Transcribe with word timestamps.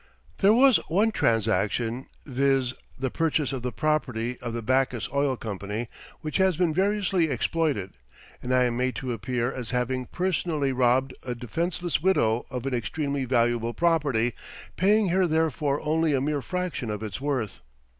There 0.39 0.51
was 0.51 0.77
one 0.87 1.11
transaction, 1.11 2.07
viz., 2.25 2.73
the 2.97 3.11
purchase 3.11 3.53
of 3.53 3.61
the 3.61 3.71
property 3.71 4.35
of 4.41 4.51
the 4.55 4.63
Backus 4.63 5.07
Oil 5.13 5.37
Company, 5.37 5.89
which 6.21 6.37
has 6.37 6.57
been 6.57 6.73
variously 6.73 7.29
exploited, 7.29 7.91
and 8.41 8.51
I 8.51 8.63
am 8.63 8.75
made 8.77 8.95
to 8.95 9.13
appear 9.13 9.51
as 9.53 9.69
having 9.69 10.07
personally 10.07 10.73
robbed 10.73 11.13
a 11.21 11.35
defenceless 11.35 12.01
widow 12.01 12.47
of 12.49 12.65
an 12.65 12.73
extremely 12.73 13.25
valuable 13.25 13.75
property, 13.75 14.33
paying 14.75 15.09
her 15.09 15.27
therefor 15.27 15.79
only 15.81 16.15
a 16.15 16.19
mere 16.19 16.41
fraction 16.41 16.89
of 16.89 17.03
its 17.03 17.21
worth. 17.21 17.59